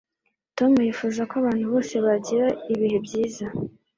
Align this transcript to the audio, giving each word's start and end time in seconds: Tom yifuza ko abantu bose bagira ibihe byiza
Tom 0.57 0.71
yifuza 0.85 1.21
ko 1.29 1.33
abantu 1.41 1.65
bose 1.73 1.93
bagira 2.05 2.47
ibihe 2.73 2.97
byiza 3.05 3.45